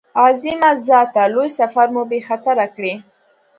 [0.25, 2.93] عظیمه ذاته لوی سفر مو بې خطره کړې.